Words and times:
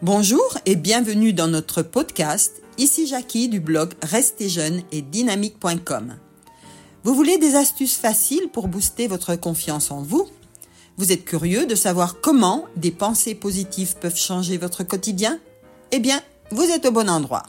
Bonjour 0.00 0.56
et 0.64 0.76
bienvenue 0.76 1.32
dans 1.32 1.48
notre 1.48 1.82
podcast. 1.82 2.62
Ici 2.78 3.08
Jackie 3.08 3.48
du 3.48 3.58
blog 3.58 3.94
Restez 4.00 4.48
jeune 4.48 4.82
et 4.92 5.02
dynamique.com. 5.02 6.14
Vous 7.02 7.14
voulez 7.16 7.36
des 7.38 7.56
astuces 7.56 7.96
faciles 7.96 8.48
pour 8.52 8.68
booster 8.68 9.08
votre 9.08 9.34
confiance 9.34 9.90
en 9.90 10.00
vous? 10.00 10.28
Vous 10.98 11.10
êtes 11.10 11.24
curieux 11.24 11.66
de 11.66 11.74
savoir 11.74 12.20
comment 12.20 12.66
des 12.76 12.92
pensées 12.92 13.34
positives 13.34 13.96
peuvent 13.96 14.16
changer 14.16 14.56
votre 14.56 14.84
quotidien? 14.84 15.40
Eh 15.90 15.98
bien, 15.98 16.22
vous 16.52 16.70
êtes 16.70 16.86
au 16.86 16.92
bon 16.92 17.10
endroit. 17.10 17.46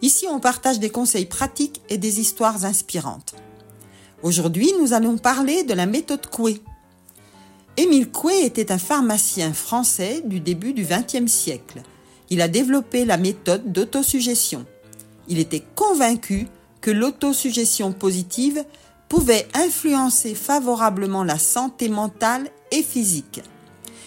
Ici, 0.00 0.26
on 0.26 0.40
partage 0.40 0.80
des 0.80 0.88
conseils 0.88 1.26
pratiques 1.26 1.82
et 1.90 1.98
des 1.98 2.18
histoires 2.18 2.64
inspirantes. 2.64 3.34
Aujourd'hui, 4.22 4.72
nous 4.80 4.94
allons 4.94 5.18
parler 5.18 5.64
de 5.64 5.74
la 5.74 5.84
méthode 5.84 6.28
Coué. 6.28 6.62
Émile 7.78 8.10
Coué 8.10 8.44
était 8.44 8.72
un 8.72 8.78
pharmacien 8.78 9.52
français 9.52 10.20
du 10.24 10.40
début 10.40 10.72
du 10.72 10.84
XXe 10.84 11.30
siècle. 11.30 11.82
Il 12.28 12.40
a 12.40 12.48
développé 12.48 13.04
la 13.04 13.16
méthode 13.18 13.70
d'autosuggestion. 13.70 14.66
Il 15.28 15.38
était 15.38 15.62
convaincu 15.76 16.48
que 16.80 16.90
l'autosuggestion 16.90 17.92
positive 17.92 18.64
pouvait 19.08 19.46
influencer 19.54 20.34
favorablement 20.34 21.22
la 21.22 21.38
santé 21.38 21.88
mentale 21.88 22.50
et 22.72 22.82
physique. 22.82 23.42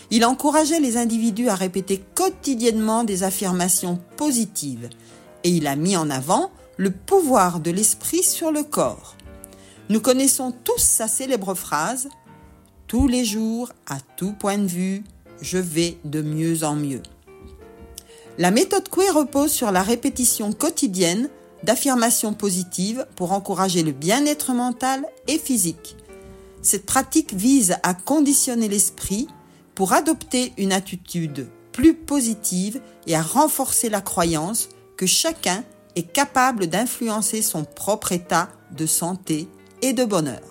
Il 0.09 0.25
encourageait 0.25 0.81
les 0.81 0.97
individus 0.97 1.47
à 1.47 1.55
répéter 1.55 2.03
quotidiennement 2.13 3.05
des 3.05 3.23
affirmations 3.23 4.01
positives 4.17 4.89
et 5.45 5.49
il 5.49 5.65
a 5.67 5.77
mis 5.77 5.95
en 5.95 6.09
avant 6.09 6.51
le 6.75 6.91
pouvoir 6.91 7.61
de 7.61 7.71
l'esprit 7.71 8.23
sur 8.23 8.51
le 8.51 8.63
corps. 8.63 9.15
Nous 9.87 10.01
connaissons 10.01 10.51
tous 10.51 10.81
sa 10.81 11.07
célèbre 11.07 11.53
phrase 11.53 12.09
Tous 12.91 13.07
les 13.07 13.23
jours, 13.23 13.71
à 13.87 13.99
tout 14.17 14.33
point 14.33 14.57
de 14.57 14.67
vue, 14.67 15.05
je 15.41 15.57
vais 15.57 15.97
de 16.03 16.21
mieux 16.21 16.65
en 16.65 16.75
mieux. 16.75 17.01
La 18.37 18.51
méthode 18.51 18.89
Coué 18.89 19.09
repose 19.09 19.49
sur 19.49 19.71
la 19.71 19.81
répétition 19.81 20.51
quotidienne 20.51 21.29
d'affirmations 21.63 22.33
positives 22.33 23.07
pour 23.15 23.31
encourager 23.31 23.81
le 23.81 23.93
bien-être 23.93 24.51
mental 24.51 25.05
et 25.29 25.37
physique. 25.37 25.95
Cette 26.61 26.85
pratique 26.85 27.33
vise 27.33 27.77
à 27.81 27.93
conditionner 27.93 28.67
l'esprit 28.67 29.29
pour 29.73 29.93
adopter 29.93 30.51
une 30.57 30.73
attitude 30.73 31.47
plus 31.71 31.93
positive 31.93 32.81
et 33.07 33.15
à 33.15 33.21
renforcer 33.21 33.87
la 33.87 34.01
croyance 34.01 34.67
que 34.97 35.05
chacun 35.05 35.63
est 35.95 36.11
capable 36.11 36.67
d'influencer 36.67 37.41
son 37.41 37.63
propre 37.63 38.11
état 38.11 38.49
de 38.75 38.85
santé 38.85 39.47
et 39.81 39.93
de 39.93 40.03
bonheur. 40.03 40.41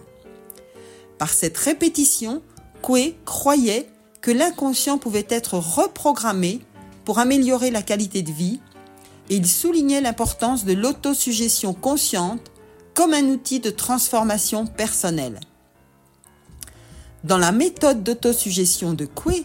Par 1.21 1.35
cette 1.35 1.59
répétition, 1.59 2.41
Coué 2.81 3.15
croyait 3.27 3.91
que 4.23 4.31
l'inconscient 4.31 4.97
pouvait 4.97 5.27
être 5.29 5.59
reprogrammé 5.59 6.61
pour 7.05 7.19
améliorer 7.19 7.71
la 7.71 7.83
qualité 7.83 8.23
de 8.23 8.33
vie 8.33 8.59
et 9.29 9.37
il 9.37 9.47
soulignait 9.47 10.01
l'importance 10.01 10.65
de 10.65 10.73
l'autosuggestion 10.73 11.75
consciente 11.75 12.51
comme 12.95 13.13
un 13.13 13.25
outil 13.25 13.61
de 13.61 13.69
transformation 13.69 14.67
personnelle. 14.67 15.39
Dans 17.23 17.37
la 17.37 17.53
méthode 17.53 18.03
d'autosuggestion 18.03 18.95
de 18.95 19.05
Coué, 19.05 19.45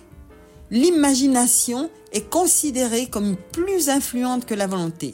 l'imagination 0.72 1.90
est 2.14 2.30
considérée 2.30 3.08
comme 3.08 3.36
plus 3.52 3.90
influente 3.90 4.46
que 4.46 4.56
la 4.56 4.68
volonté. 4.68 5.14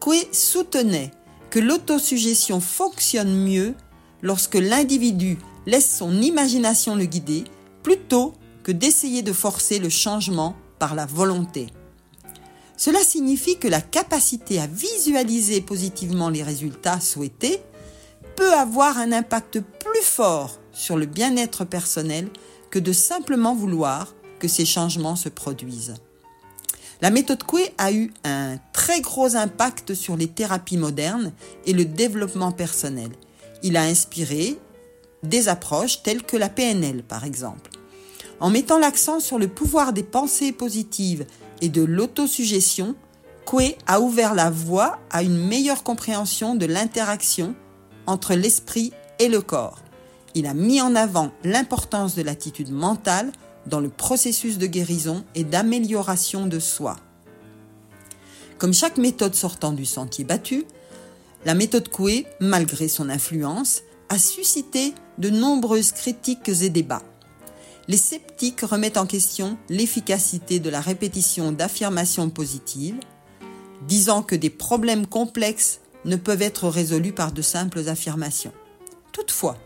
Coué 0.00 0.26
soutenait 0.32 1.12
que 1.50 1.60
l'autosuggestion 1.60 2.58
fonctionne 2.58 3.32
mieux 3.32 3.76
lorsque 4.20 4.56
l'individu 4.56 5.38
laisse 5.66 5.96
son 5.96 6.22
imagination 6.22 6.94
le 6.94 7.04
guider 7.04 7.44
plutôt 7.82 8.32
que 8.62 8.72
d'essayer 8.72 9.22
de 9.22 9.32
forcer 9.32 9.78
le 9.78 9.88
changement 9.88 10.56
par 10.78 10.94
la 10.94 11.06
volonté. 11.06 11.68
Cela 12.76 13.00
signifie 13.00 13.58
que 13.58 13.68
la 13.68 13.80
capacité 13.80 14.60
à 14.60 14.66
visualiser 14.66 15.60
positivement 15.60 16.28
les 16.28 16.42
résultats 16.42 17.00
souhaités 17.00 17.60
peut 18.36 18.52
avoir 18.52 18.98
un 18.98 19.12
impact 19.12 19.60
plus 19.60 20.02
fort 20.02 20.58
sur 20.72 20.96
le 20.96 21.06
bien-être 21.06 21.64
personnel 21.64 22.28
que 22.70 22.78
de 22.78 22.92
simplement 22.92 23.54
vouloir 23.54 24.14
que 24.38 24.48
ces 24.48 24.66
changements 24.66 25.16
se 25.16 25.30
produisent. 25.30 25.94
La 27.00 27.10
méthode 27.10 27.42
Coué 27.42 27.72
a 27.78 27.92
eu 27.92 28.12
un 28.24 28.58
très 28.72 29.00
gros 29.00 29.36
impact 29.36 29.94
sur 29.94 30.16
les 30.16 30.28
thérapies 30.28 30.76
modernes 30.76 31.32
et 31.66 31.72
le 31.72 31.84
développement 31.84 32.52
personnel. 32.52 33.10
Il 33.62 33.76
a 33.76 33.82
inspiré 33.82 34.58
des 35.22 35.48
approches 35.48 36.02
telles 36.02 36.22
que 36.22 36.36
la 36.36 36.48
PNL 36.48 37.02
par 37.02 37.24
exemple. 37.24 37.70
En 38.40 38.50
mettant 38.50 38.78
l'accent 38.78 39.20
sur 39.20 39.38
le 39.38 39.48
pouvoir 39.48 39.92
des 39.92 40.02
pensées 40.02 40.52
positives 40.52 41.26
et 41.62 41.68
de 41.68 41.82
l'autosuggestion, 41.82 42.94
Coué 43.46 43.78
a 43.86 44.00
ouvert 44.00 44.34
la 44.34 44.50
voie 44.50 44.98
à 45.10 45.22
une 45.22 45.38
meilleure 45.38 45.84
compréhension 45.84 46.54
de 46.54 46.66
l'interaction 46.66 47.54
entre 48.06 48.34
l'esprit 48.34 48.92
et 49.18 49.28
le 49.28 49.40
corps. 49.40 49.78
Il 50.34 50.46
a 50.46 50.54
mis 50.54 50.80
en 50.80 50.94
avant 50.94 51.30
l'importance 51.44 52.14
de 52.14 52.22
l'attitude 52.22 52.72
mentale 52.72 53.32
dans 53.66 53.80
le 53.80 53.88
processus 53.88 54.58
de 54.58 54.66
guérison 54.66 55.24
et 55.34 55.44
d'amélioration 55.44 56.46
de 56.46 56.58
soi. 56.58 56.96
Comme 58.58 58.74
chaque 58.74 58.98
méthode 58.98 59.34
sortant 59.34 59.72
du 59.72 59.84
sentier 59.84 60.24
battu, 60.24 60.64
la 61.44 61.54
méthode 61.54 61.88
Coué, 61.88 62.26
malgré 62.40 62.88
son 62.88 63.08
influence, 63.08 63.82
a 64.08 64.18
suscité 64.18 64.94
de 65.18 65.30
nombreuses 65.30 65.92
critiques 65.92 66.48
et 66.48 66.68
débats. 66.68 67.02
Les 67.88 67.96
sceptiques 67.96 68.62
remettent 68.62 68.96
en 68.96 69.06
question 69.06 69.56
l'efficacité 69.68 70.58
de 70.58 70.70
la 70.70 70.80
répétition 70.80 71.52
d'affirmations 71.52 72.30
positives, 72.30 72.98
disant 73.86 74.22
que 74.22 74.34
des 74.34 74.50
problèmes 74.50 75.06
complexes 75.06 75.80
ne 76.04 76.16
peuvent 76.16 76.42
être 76.42 76.68
résolus 76.68 77.12
par 77.12 77.32
de 77.32 77.42
simples 77.42 77.88
affirmations. 77.88 78.52
Toutefois, 79.12 79.56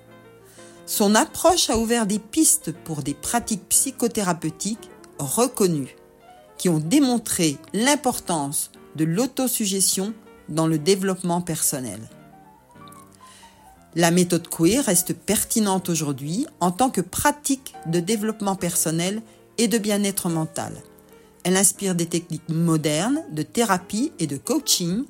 son 0.86 1.14
approche 1.14 1.70
a 1.70 1.78
ouvert 1.78 2.06
des 2.06 2.18
pistes 2.18 2.72
pour 2.72 3.02
des 3.02 3.14
pratiques 3.14 3.68
psychothérapeutiques 3.68 4.90
reconnues, 5.18 5.96
qui 6.58 6.68
ont 6.68 6.78
démontré 6.78 7.56
l'importance 7.72 8.70
de 8.96 9.04
l'autosuggestion 9.04 10.12
dans 10.48 10.66
le 10.66 10.78
développement 10.78 11.40
personnel. 11.40 12.00
La 13.96 14.12
méthode 14.12 14.46
Coué 14.46 14.78
reste 14.78 15.14
pertinente 15.14 15.88
aujourd'hui 15.88 16.46
en 16.60 16.70
tant 16.70 16.90
que 16.90 17.00
pratique 17.00 17.74
de 17.86 17.98
développement 17.98 18.54
personnel 18.54 19.20
et 19.58 19.66
de 19.66 19.78
bien-être 19.78 20.28
mental. 20.28 20.72
Elle 21.42 21.56
inspire 21.56 21.96
des 21.96 22.06
techniques 22.06 22.48
modernes 22.48 23.24
de 23.32 23.42
thérapie 23.42 24.12
et 24.20 24.28
de 24.28 24.36
coaching, 24.36 25.04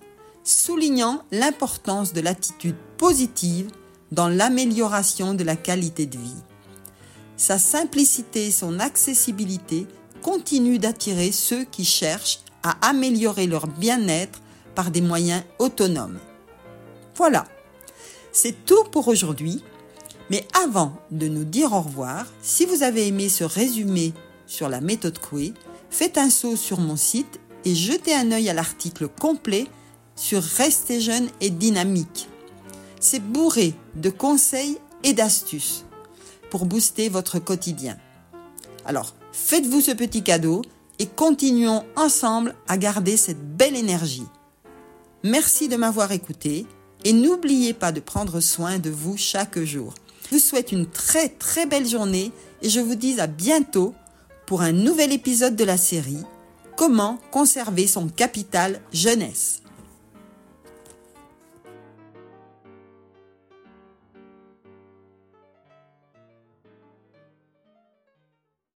soulignant 0.44 1.22
l'importance 1.30 2.14
de 2.14 2.22
l'attitude 2.22 2.76
positive 2.96 3.70
dans 4.12 4.28
l'amélioration 4.28 5.34
de 5.34 5.44
la 5.44 5.56
qualité 5.56 6.06
de 6.06 6.16
vie. 6.16 6.42
Sa 7.36 7.58
simplicité 7.58 8.46
et 8.46 8.50
son 8.50 8.80
accessibilité 8.80 9.86
continuent 10.22 10.78
d'attirer 10.78 11.32
ceux 11.32 11.64
qui 11.64 11.84
cherchent 11.84 12.40
à 12.62 12.88
améliorer 12.88 13.46
leur 13.46 13.66
bien-être 13.66 14.40
par 14.74 14.90
des 14.90 15.00
moyens 15.02 15.42
autonomes. 15.58 16.18
Voilà, 17.14 17.44
c'est 18.32 18.64
tout 18.64 18.84
pour 18.92 19.08
aujourd'hui. 19.08 19.62
Mais 20.30 20.46
avant 20.64 20.92
de 21.10 21.26
nous 21.26 21.44
dire 21.44 21.72
au 21.72 21.80
revoir, 21.80 22.26
si 22.42 22.64
vous 22.64 22.82
avez 22.82 23.06
aimé 23.06 23.28
ce 23.28 23.44
résumé 23.44 24.12
sur 24.46 24.68
la 24.68 24.80
méthode 24.80 25.18
Coué, 25.18 25.54
faites 25.90 26.18
un 26.18 26.30
saut 26.30 26.56
sur 26.56 26.78
mon 26.78 26.96
site 26.96 27.40
et 27.64 27.74
jetez 27.74 28.14
un 28.14 28.30
œil 28.30 28.48
à 28.48 28.54
l'article 28.54 29.08
complet 29.08 29.66
sur 30.14 30.42
Rester 30.42 31.00
jeune 31.00 31.28
et 31.40 31.50
dynamique 31.50 32.28
c'est 33.00 33.20
bourré 33.20 33.74
de 33.96 34.10
conseils 34.10 34.78
et 35.02 35.14
d'astuces 35.14 35.86
pour 36.50 36.66
booster 36.66 37.08
votre 37.08 37.38
quotidien. 37.38 37.96
Alors, 38.84 39.14
faites-vous 39.32 39.80
ce 39.80 39.92
petit 39.92 40.22
cadeau 40.22 40.62
et 40.98 41.06
continuons 41.06 41.82
ensemble 41.96 42.54
à 42.68 42.76
garder 42.76 43.16
cette 43.16 43.56
belle 43.56 43.74
énergie. 43.74 44.26
Merci 45.24 45.68
de 45.68 45.76
m'avoir 45.76 46.12
écouté 46.12 46.66
et 47.04 47.12
n'oubliez 47.12 47.72
pas 47.72 47.92
de 47.92 48.00
prendre 48.00 48.40
soin 48.40 48.78
de 48.78 48.90
vous 48.90 49.16
chaque 49.16 49.58
jour. 49.60 49.94
Je 50.24 50.36
vous 50.36 50.40
souhaite 50.40 50.72
une 50.72 50.86
très 50.86 51.28
très 51.28 51.66
belle 51.66 51.86
journée 51.86 52.32
et 52.62 52.68
je 52.68 52.80
vous 52.80 52.94
dis 52.94 53.20
à 53.20 53.26
bientôt 53.26 53.94
pour 54.46 54.62
un 54.62 54.72
nouvel 54.72 55.12
épisode 55.12 55.56
de 55.56 55.64
la 55.64 55.76
série 55.76 56.24
Comment 56.76 57.18
conserver 57.30 57.86
son 57.86 58.08
capital 58.08 58.80
jeunesse. 58.92 59.60